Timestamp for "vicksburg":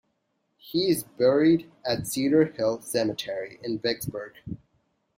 3.77-4.33